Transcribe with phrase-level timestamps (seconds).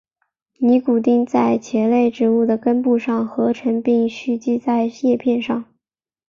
[0.57, 5.63] 尼古丁在茄科植物的根部上合成并蓄积在叶片上。